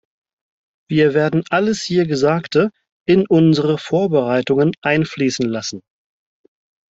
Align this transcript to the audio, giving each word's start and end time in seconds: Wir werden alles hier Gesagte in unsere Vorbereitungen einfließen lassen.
Wir 0.89 1.13
werden 1.13 1.43
alles 1.51 1.83
hier 1.83 2.07
Gesagte 2.07 2.71
in 3.07 3.27
unsere 3.27 3.77
Vorbereitungen 3.77 4.71
einfließen 4.81 5.47
lassen. 5.47 5.83